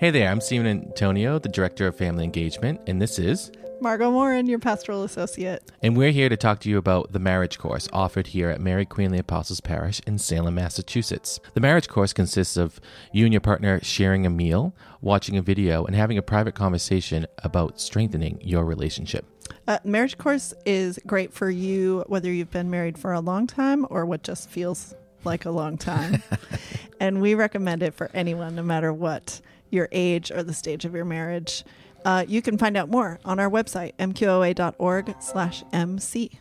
Hey 0.00 0.10
there, 0.10 0.30
I'm 0.30 0.40
Stephen 0.40 0.68
Antonio, 0.68 1.40
the 1.40 1.48
Director 1.48 1.88
of 1.88 1.96
Family 1.96 2.22
Engagement, 2.22 2.80
and 2.86 3.02
this 3.02 3.18
is 3.18 3.50
Margot 3.80 4.12
Morin, 4.12 4.46
your 4.46 4.60
pastoral 4.60 5.02
associate. 5.02 5.72
And 5.82 5.96
we're 5.96 6.12
here 6.12 6.28
to 6.28 6.36
talk 6.36 6.60
to 6.60 6.70
you 6.70 6.78
about 6.78 7.10
the 7.10 7.18
marriage 7.18 7.58
course 7.58 7.88
offered 7.92 8.28
here 8.28 8.48
at 8.48 8.60
Mary 8.60 8.86
Queen 8.86 9.06
of 9.06 9.12
the 9.14 9.18
Apostles 9.18 9.60
Parish 9.60 10.00
in 10.06 10.16
Salem, 10.18 10.54
Massachusetts. 10.54 11.40
The 11.54 11.60
marriage 11.60 11.88
course 11.88 12.12
consists 12.12 12.56
of 12.56 12.80
you 13.12 13.24
and 13.24 13.32
your 13.32 13.40
partner 13.40 13.80
sharing 13.82 14.24
a 14.24 14.30
meal, 14.30 14.72
watching 15.00 15.36
a 15.36 15.42
video, 15.42 15.84
and 15.84 15.96
having 15.96 16.16
a 16.16 16.22
private 16.22 16.54
conversation 16.54 17.26
about 17.42 17.80
strengthening 17.80 18.38
your 18.40 18.64
relationship. 18.64 19.26
Uh, 19.66 19.80
marriage 19.82 20.16
course 20.16 20.54
is 20.64 21.00
great 21.08 21.32
for 21.32 21.50
you 21.50 22.04
whether 22.06 22.30
you've 22.30 22.52
been 22.52 22.70
married 22.70 22.98
for 22.98 23.12
a 23.12 23.20
long 23.20 23.48
time 23.48 23.84
or 23.90 24.06
what 24.06 24.22
just 24.22 24.48
feels 24.48 24.94
like 25.24 25.44
a 25.44 25.50
long 25.50 25.76
time. 25.76 26.22
and 27.00 27.20
we 27.20 27.34
recommend 27.34 27.82
it 27.82 27.94
for 27.94 28.12
anyone, 28.14 28.54
no 28.54 28.62
matter 28.62 28.92
what 28.92 29.40
your 29.70 29.88
age 29.92 30.30
or 30.30 30.42
the 30.42 30.54
stage 30.54 30.84
of 30.84 30.94
your 30.94 31.04
marriage. 31.04 31.64
Uh, 32.04 32.24
you 32.26 32.40
can 32.40 32.56
find 32.56 32.76
out 32.76 32.88
more 32.88 33.18
on 33.24 33.38
our 33.38 33.50
website, 33.50 33.94
mqoa.org 33.98 35.14
slash 35.20 35.64
mc. 35.72 36.38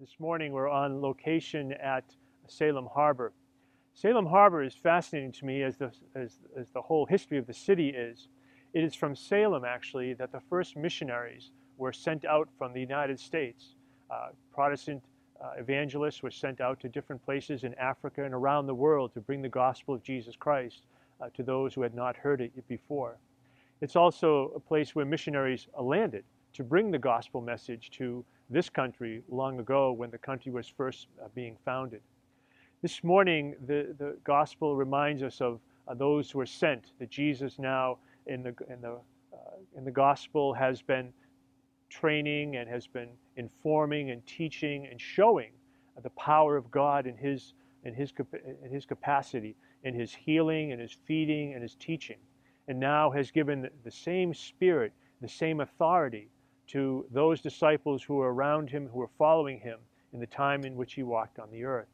This 0.00 0.16
morning 0.18 0.52
we're 0.52 0.70
on 0.70 1.02
location 1.02 1.72
at 1.72 2.04
Salem 2.48 2.88
Harbor. 2.92 3.32
Salem 3.92 4.24
Harbor 4.24 4.62
is 4.62 4.74
fascinating 4.74 5.32
to 5.32 5.44
me 5.44 5.62
as 5.62 5.76
the, 5.76 5.92
as, 6.14 6.38
as 6.58 6.70
the 6.70 6.80
whole 6.80 7.04
history 7.04 7.36
of 7.36 7.46
the 7.46 7.52
city 7.52 7.90
is. 7.90 8.28
It 8.72 8.82
is 8.82 8.94
from 8.94 9.14
Salem, 9.14 9.64
actually, 9.64 10.14
that 10.14 10.32
the 10.32 10.40
first 10.48 10.76
missionaries 10.76 11.50
were 11.76 11.92
sent 11.92 12.24
out 12.24 12.48
from 12.56 12.72
the 12.72 12.80
United 12.80 13.20
States. 13.20 13.74
Uh, 14.10 14.28
Protestant 14.54 15.02
uh, 15.40 15.52
evangelists 15.58 16.22
were 16.22 16.30
sent 16.30 16.60
out 16.60 16.80
to 16.80 16.88
different 16.88 17.24
places 17.24 17.64
in 17.64 17.74
Africa 17.74 18.24
and 18.24 18.34
around 18.34 18.66
the 18.66 18.74
world 18.74 19.12
to 19.14 19.20
bring 19.20 19.42
the 19.42 19.48
gospel 19.48 19.94
of 19.94 20.02
Jesus 20.02 20.36
Christ 20.36 20.82
uh, 21.20 21.28
to 21.34 21.42
those 21.42 21.74
who 21.74 21.82
had 21.82 21.94
not 21.94 22.16
heard 22.16 22.40
it 22.40 22.68
before. 22.68 23.16
It's 23.80 23.96
also 23.96 24.52
a 24.54 24.60
place 24.60 24.94
where 24.94 25.04
missionaries 25.04 25.66
landed 25.78 26.24
to 26.52 26.64
bring 26.64 26.90
the 26.90 26.98
gospel 26.98 27.40
message 27.40 27.90
to 27.92 28.24
this 28.50 28.68
country 28.68 29.22
long 29.30 29.60
ago 29.60 29.92
when 29.92 30.10
the 30.10 30.18
country 30.18 30.52
was 30.52 30.68
first 30.68 31.06
uh, 31.22 31.28
being 31.34 31.56
founded. 31.64 32.02
This 32.82 33.04
morning, 33.04 33.54
the, 33.66 33.94
the 33.98 34.16
gospel 34.24 34.76
reminds 34.76 35.22
us 35.22 35.40
of 35.40 35.60
uh, 35.86 35.94
those 35.94 36.30
who 36.30 36.40
are 36.40 36.46
sent, 36.46 36.92
that 36.98 37.10
Jesus 37.10 37.58
now 37.58 37.98
in 38.26 38.42
the, 38.42 38.54
in, 38.68 38.80
the, 38.80 38.98
uh, 39.32 39.36
in 39.76 39.84
the 39.84 39.90
gospel 39.90 40.52
has 40.52 40.82
been 40.82 41.12
training 41.88 42.56
and 42.56 42.68
has 42.68 42.86
been 42.86 43.08
informing 43.40 44.10
and 44.10 44.24
teaching 44.26 44.86
and 44.86 45.00
showing 45.00 45.50
the 46.02 46.10
power 46.10 46.56
of 46.56 46.70
God 46.70 47.06
in 47.06 47.16
his, 47.16 47.54
in 47.84 47.94
his, 47.94 48.12
in 48.64 48.70
his 48.70 48.86
capacity, 48.86 49.56
in 49.82 49.94
his 49.94 50.14
healing 50.14 50.72
and 50.72 50.80
his 50.80 50.96
feeding 51.06 51.54
and 51.54 51.62
his 51.62 51.74
teaching. 51.74 52.18
And 52.68 52.78
now 52.78 53.10
has 53.10 53.30
given 53.30 53.68
the 53.84 53.90
same 53.90 54.32
spirit, 54.32 54.92
the 55.20 55.28
same 55.28 55.60
authority 55.60 56.28
to 56.68 57.06
those 57.10 57.40
disciples 57.40 58.02
who 58.02 58.20
are 58.20 58.32
around 58.32 58.70
him, 58.70 58.88
who 58.92 59.00
are 59.00 59.10
following 59.18 59.58
him 59.58 59.78
in 60.12 60.20
the 60.20 60.26
time 60.26 60.64
in 60.64 60.76
which 60.76 60.94
he 60.94 61.02
walked 61.02 61.38
on 61.38 61.50
the 61.50 61.64
earth. 61.64 61.88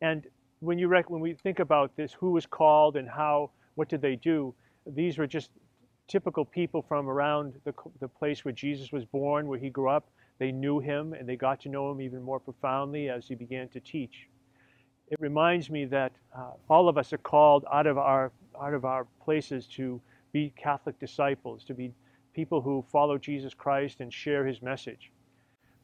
And 0.00 0.26
when, 0.60 0.78
you 0.78 0.88
when 1.08 1.20
we 1.20 1.34
think 1.34 1.58
about 1.60 1.94
this, 1.96 2.12
who 2.12 2.32
was 2.32 2.46
called 2.46 2.96
and 2.96 3.08
how, 3.08 3.50
what 3.76 3.88
did 3.88 4.00
they 4.00 4.16
do? 4.16 4.54
These 4.86 5.18
were 5.18 5.26
just 5.26 5.50
typical 6.08 6.44
people 6.44 6.82
from 6.82 7.08
around 7.08 7.54
the, 7.64 7.74
the 8.00 8.08
place 8.08 8.44
where 8.44 8.52
Jesus 8.52 8.92
was 8.92 9.04
born, 9.04 9.46
where 9.46 9.58
he 9.58 9.70
grew 9.70 9.88
up. 9.88 10.08
They 10.38 10.52
knew 10.52 10.80
him 10.80 11.12
and 11.12 11.28
they 11.28 11.36
got 11.36 11.60
to 11.62 11.68
know 11.68 11.90
him 11.90 12.00
even 12.00 12.22
more 12.22 12.40
profoundly 12.40 13.08
as 13.08 13.26
he 13.26 13.34
began 13.34 13.68
to 13.68 13.80
teach. 13.80 14.28
It 15.08 15.20
reminds 15.20 15.70
me 15.70 15.84
that 15.86 16.12
uh, 16.36 16.50
all 16.68 16.88
of 16.88 16.98
us 16.98 17.12
are 17.12 17.18
called 17.18 17.64
out 17.72 17.86
of 17.86 17.96
our 17.96 18.32
out 18.60 18.74
of 18.74 18.84
our 18.84 19.06
places 19.24 19.66
to 19.66 20.00
be 20.32 20.52
Catholic 20.56 20.98
disciples, 20.98 21.62
to 21.64 21.74
be 21.74 21.92
people 22.34 22.60
who 22.60 22.84
follow 22.90 23.18
Jesus 23.18 23.54
Christ 23.54 24.00
and 24.00 24.12
share 24.12 24.44
his 24.44 24.62
message. 24.62 25.12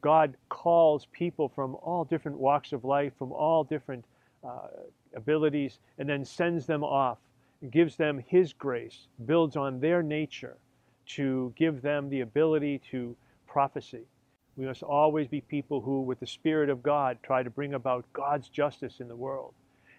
God 0.01 0.35
calls 0.49 1.07
people 1.11 1.47
from 1.49 1.75
all 1.75 2.03
different 2.03 2.37
walks 2.37 2.73
of 2.73 2.83
life, 2.83 3.13
from 3.17 3.31
all 3.31 3.63
different 3.63 4.03
uh, 4.43 4.67
abilities, 5.15 5.79
and 5.97 6.09
then 6.09 6.25
sends 6.25 6.65
them 6.65 6.83
off 6.83 7.17
gives 7.71 7.95
them 7.95 8.23
His 8.27 8.53
grace, 8.53 9.07
builds 9.25 9.55
on 9.55 9.79
their 9.79 10.03
nature 10.03 10.57
to 11.05 11.53
give 11.55 11.81
them 11.81 12.09
the 12.09 12.21
ability 12.21 12.81
to 12.91 13.15
prophecy. 13.47 14.05
We 14.55 14.65
must 14.65 14.83
always 14.83 15.27
be 15.27 15.41
people 15.41 15.81
who, 15.81 16.01
with 16.01 16.19
the 16.19 16.27
Spirit 16.27 16.69
of 16.69 16.83
God, 16.83 17.17
try 17.23 17.43
to 17.43 17.49
bring 17.49 17.73
about 17.73 18.05
God's 18.13 18.49
justice 18.49 18.99
in 18.99 19.07
the 19.07 19.15
world. 19.15 19.53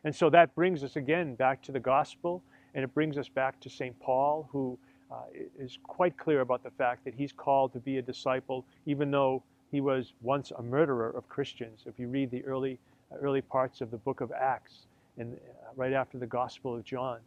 And 0.05 0.15
so 0.15 0.31
that 0.31 0.55
brings 0.55 0.85
us 0.85 0.97
again 0.97 1.35
back 1.35 1.63
to 1.63 1.73
the 1.73 1.81
gospel, 1.81 2.43
and 2.75 2.85
it 2.85 2.95
brings 2.95 3.19
us 3.19 3.29
back 3.29 3.61
to 3.61 3.71
St. 3.71 3.99
Paul, 4.01 4.49
who 4.53 4.79
uh, 5.11 5.23
is 5.59 5.79
quite 5.83 6.17
clear 6.17 6.41
about 6.41 6.63
the 6.63 6.71
fact 6.71 7.05
that 7.05 7.15
he's 7.15 7.33
called 7.33 7.73
to 7.73 7.81
be 7.81 7.99
a 7.99 8.03
disciple, 8.03 8.65
even 8.87 9.11
though 9.11 9.43
he 9.71 9.81
was 9.81 10.13
once 10.23 10.53
a 10.53 10.63
murderer 10.63 11.11
of 11.11 11.29
Christians. 11.29 11.83
If 11.87 11.99
you 11.99 12.09
read 12.09 12.31
the 12.31 12.45
early, 12.45 12.79
uh, 13.11 13.17
early 13.17 13.43
parts 13.43 13.81
of 13.81 13.91
the 13.91 13.97
book 13.99 14.21
of 14.21 14.31
Acts, 14.33 14.87
and 15.19 15.35
uh, 15.35 15.39
right 15.77 15.93
after 15.93 16.19
the 16.19 16.27
Gospel 16.27 16.77
of 16.77 16.85
John. 16.85 17.19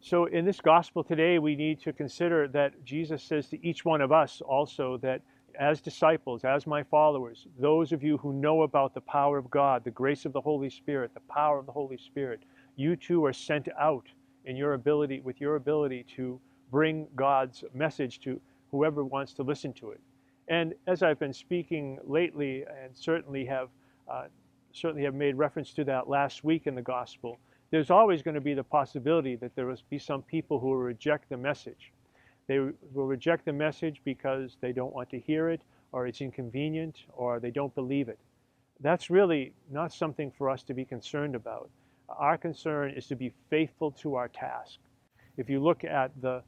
So, 0.00 0.26
in 0.26 0.44
this 0.44 0.60
gospel 0.60 1.02
today, 1.02 1.38
we 1.38 1.56
need 1.56 1.80
to 1.80 1.92
consider 1.92 2.46
that 2.48 2.84
Jesus 2.84 3.22
says 3.22 3.48
to 3.48 3.66
each 3.66 3.84
one 3.84 4.00
of 4.00 4.12
us 4.12 4.40
also 4.40 4.96
that 4.98 5.22
as 5.58 5.80
disciples, 5.80 6.44
as 6.44 6.68
my 6.68 6.84
followers, 6.84 7.48
those 7.58 7.90
of 7.90 8.02
you 8.02 8.16
who 8.18 8.32
know 8.32 8.62
about 8.62 8.94
the 8.94 9.00
power 9.00 9.38
of 9.38 9.50
God, 9.50 9.82
the 9.82 9.90
grace 9.90 10.24
of 10.24 10.32
the 10.32 10.40
Holy 10.40 10.70
Spirit, 10.70 11.12
the 11.14 11.20
power 11.32 11.58
of 11.58 11.66
the 11.66 11.72
Holy 11.72 11.96
Spirit, 11.96 12.40
you 12.76 12.94
too 12.94 13.24
are 13.24 13.32
sent 13.32 13.68
out 13.78 14.06
in 14.44 14.56
your 14.56 14.74
ability, 14.74 15.20
with 15.20 15.40
your 15.40 15.56
ability 15.56 16.04
to 16.16 16.40
bring 16.70 17.08
God's 17.16 17.64
message 17.74 18.20
to 18.20 18.40
whoever 18.70 19.04
wants 19.04 19.32
to 19.34 19.42
listen 19.42 19.72
to 19.74 19.90
it. 19.90 20.00
And 20.46 20.74
as 20.86 21.02
I've 21.02 21.18
been 21.18 21.32
speaking 21.32 21.98
lately, 22.04 22.64
and 22.82 22.96
certainly 22.96 23.44
have 23.46 23.68
uh, 24.08 24.26
certainly 24.72 25.02
have 25.04 25.14
made 25.14 25.34
reference 25.34 25.72
to 25.74 25.84
that 25.84 26.08
last 26.08 26.44
week 26.44 26.66
in 26.66 26.74
the 26.74 26.82
gospel, 26.82 27.38
there's 27.70 27.90
always 27.90 28.22
going 28.22 28.34
to 28.34 28.40
be 28.40 28.54
the 28.54 28.64
possibility 28.64 29.36
that 29.36 29.54
there 29.54 29.66
will 29.66 29.76
be 29.90 29.98
some 29.98 30.22
people 30.22 30.58
who 30.58 30.68
will 30.68 30.76
reject 30.76 31.28
the 31.28 31.36
message. 31.36 31.92
They 32.46 32.58
will 32.58 33.06
reject 33.06 33.44
the 33.44 33.52
message 33.52 34.00
because 34.04 34.56
they 34.60 34.72
don't 34.72 34.94
want 34.94 35.10
to 35.10 35.20
hear 35.20 35.50
it, 35.50 35.60
or 35.92 36.06
it's 36.06 36.20
inconvenient, 36.20 36.96
or 37.12 37.40
they 37.40 37.50
don't 37.50 37.74
believe 37.74 38.08
it. 38.08 38.18
That's 38.80 39.10
really 39.10 39.52
not 39.70 39.92
something 39.92 40.30
for 40.30 40.48
us 40.48 40.62
to 40.64 40.74
be 40.74 40.84
concerned 40.84 41.34
about. 41.34 41.68
Our 42.08 42.38
concern 42.38 42.92
is 42.92 43.06
to 43.08 43.16
be 43.16 43.32
faithful 43.50 43.90
to 43.92 44.14
our 44.14 44.28
task. 44.28 44.78
If 45.36 45.50
you 45.50 45.60
look 45.60 45.84
at 45.84 46.10
the 46.22 46.42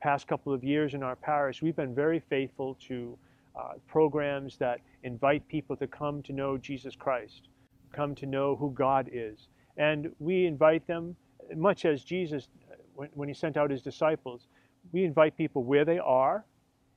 past 0.00 0.26
couple 0.26 0.52
of 0.52 0.64
years 0.64 0.94
in 0.94 1.02
our 1.02 1.16
parish, 1.16 1.62
we've 1.62 1.76
been 1.76 1.94
very 1.94 2.18
faithful 2.18 2.76
to 2.88 3.16
uh, 3.56 3.74
programs 3.86 4.56
that 4.58 4.80
invite 5.04 5.46
people 5.46 5.76
to 5.76 5.86
come 5.86 6.20
to 6.24 6.32
know 6.32 6.58
Jesus 6.58 6.96
Christ, 6.96 7.48
come 7.92 8.14
to 8.16 8.26
know 8.26 8.56
who 8.56 8.72
God 8.72 9.08
is, 9.12 9.46
and 9.76 10.10
we 10.18 10.46
invite 10.46 10.86
them, 10.86 11.16
much 11.56 11.84
as 11.84 12.02
Jesus, 12.02 12.48
when, 12.94 13.08
when 13.14 13.28
he 13.28 13.34
sent 13.34 13.56
out 13.56 13.70
his 13.70 13.82
disciples, 13.82 14.46
we 14.92 15.04
invite 15.04 15.36
people 15.36 15.64
where 15.64 15.84
they 15.84 15.98
are, 15.98 16.44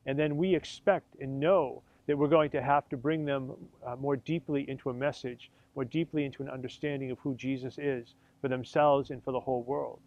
and 0.05 0.17
then 0.17 0.37
we 0.37 0.55
expect 0.55 1.15
and 1.19 1.39
know 1.39 1.81
that 2.05 2.17
we're 2.17 2.27
going 2.27 2.49
to 2.51 2.61
have 2.61 2.87
to 2.89 2.97
bring 2.97 3.25
them 3.25 3.51
uh, 3.85 3.95
more 3.95 4.15
deeply 4.15 4.69
into 4.69 4.89
a 4.89 4.93
message, 4.93 5.51
more 5.75 5.85
deeply 5.85 6.25
into 6.25 6.41
an 6.41 6.49
understanding 6.49 7.11
of 7.11 7.19
who 7.19 7.35
Jesus 7.35 7.77
is 7.77 8.15
for 8.41 8.47
themselves 8.47 9.09
and 9.09 9.23
for 9.23 9.31
the 9.31 9.39
whole 9.39 9.63
world. 9.63 9.99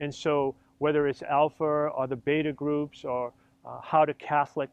And 0.00 0.14
so, 0.14 0.54
whether 0.78 1.08
it's 1.08 1.22
Alpha 1.22 1.64
or 1.64 2.06
the 2.06 2.16
beta 2.16 2.52
groups 2.52 3.04
or 3.04 3.32
uh, 3.66 3.80
How 3.82 4.04
to 4.04 4.14
Catholic 4.14 4.70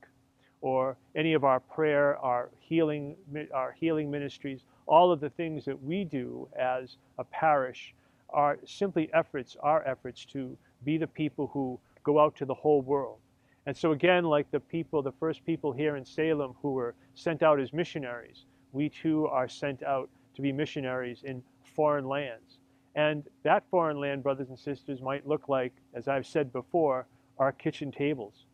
or 0.67 0.97
any 1.15 1.33
of 1.33 1.45
our 1.45 1.61
prayer, 1.61 2.17
our 2.17 2.49
healing, 2.59 3.15
our 3.53 3.71
healing 3.79 4.11
ministries, 4.11 4.65
all 4.85 5.13
of 5.13 5.21
the 5.21 5.29
things 5.29 5.63
that 5.63 5.81
we 5.81 6.03
do 6.03 6.45
as 6.59 6.97
a 7.19 7.23
parish 7.23 7.93
are 8.31 8.59
simply 8.65 9.09
efforts, 9.13 9.55
our 9.61 9.81
efforts 9.87 10.25
to 10.25 10.57
be 10.83 10.97
the 10.97 11.07
people 11.07 11.49
who 11.53 11.79
go 12.03 12.19
out 12.19 12.35
to 12.35 12.43
the 12.43 12.53
whole 12.53 12.81
world. 12.81 13.17
And 13.65 13.77
so, 13.77 13.93
again, 13.93 14.25
like 14.25 14.51
the 14.51 14.59
people, 14.59 15.01
the 15.01 15.13
first 15.13 15.45
people 15.45 15.71
here 15.71 15.95
in 15.95 16.03
Salem 16.03 16.53
who 16.61 16.73
were 16.73 16.95
sent 17.15 17.43
out 17.43 17.61
as 17.61 17.71
missionaries, 17.71 18.43
we 18.73 18.89
too 18.89 19.25
are 19.27 19.47
sent 19.47 19.83
out 19.83 20.09
to 20.35 20.41
be 20.41 20.51
missionaries 20.51 21.23
in 21.23 21.41
foreign 21.63 22.07
lands. 22.09 22.59
And 22.95 23.23
that 23.43 23.63
foreign 23.71 24.01
land, 24.01 24.21
brothers 24.21 24.49
and 24.49 24.59
sisters, 24.59 25.01
might 25.01 25.25
look 25.25 25.47
like, 25.47 25.71
as 25.93 26.09
I've 26.09 26.27
said 26.27 26.51
before, 26.51 27.07
our 27.39 27.53
kitchen 27.53 27.89
tables, 27.89 28.45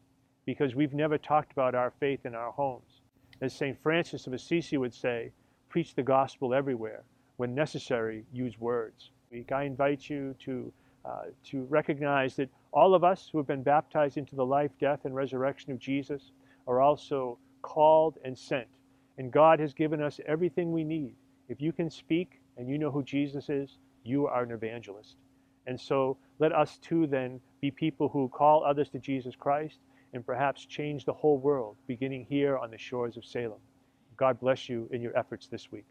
because 0.45 0.75
we've 0.75 0.94
never 0.94 1.18
talked 1.18 1.51
about 1.51 1.75
our 1.75 1.92
faith 2.00 2.25
in 2.25 2.36
our 2.36 2.51
homes. 2.51 3.01
As 3.42 3.54
St. 3.54 3.81
Francis 3.81 4.28
of 4.28 4.34
Assisi 4.34 4.78
would 4.78 4.94
say, 4.94 5.31
preach 5.69 5.95
the 5.95 6.04
gospel 6.04 6.54
everywhere. 6.54 7.04
When 7.38 7.56
necessary, 7.56 8.25
use 8.31 8.60
words. 8.60 9.12
I 9.51 9.63
invite 9.63 10.10
you 10.10 10.36
to, 10.45 10.72
uh, 11.04 11.24
to 11.45 11.63
recognize 11.63 12.36
that 12.36 12.50
all 12.72 12.94
of 12.94 13.04
us 13.04 13.30
who 13.31 13.40
have 13.40 13.48
been 13.48 13.63
baptized 13.63 14.18
into 14.18 14.36
the 14.36 14.45
life, 14.45 14.72
death, 14.80 15.06
and 15.06 15.16
resurrection 15.16 15.72
of 15.72 15.80
Jesus 15.80 16.31
are 16.68 16.81
also 16.81 17.38
called 17.62 18.18
and 18.24 18.38
sent. 18.38 18.68
And 19.18 19.31
God 19.31 19.60
has 19.60 19.74
given 19.74 20.01
us 20.01 20.19
everything 20.28 20.72
we 20.72 20.84
need. 20.84 21.16
If 21.50 21.62
you 21.62 21.72
can 21.72 21.89
speak, 21.89 22.39
and 22.57 22.69
you 22.69 22.78
know 22.78 22.92
who 22.92 23.04
Jesus 23.04 23.50
is, 23.50 23.78
you 24.04 24.28
are 24.28 24.44
an 24.44 24.51
evangelist. 24.51 25.16
And 25.66 25.80
so 25.80 26.18
let 26.39 26.51
us 26.51 26.78
too 26.78 27.07
then 27.07 27.39
be 27.62 27.72
people 27.72 28.10
who 28.10 28.28
call 28.30 28.63
others 28.63 28.89
to 28.89 29.00
Jesus 29.00 29.36
Christ 29.36 29.80
and 30.13 30.25
perhaps 30.25 30.65
change 30.65 31.06
the 31.06 31.13
whole 31.13 31.38
world, 31.38 31.75
beginning 31.88 32.25
here 32.30 32.57
on 32.57 32.71
the 32.71 32.77
shores 32.77 33.18
of 33.18 33.25
Salem. 33.25 33.60
God 34.15 34.39
bless 34.39 34.69
you 34.69 34.88
in 34.92 35.01
your 35.01 35.18
efforts 35.18 35.48
this 35.48 35.71
week. 35.71 35.86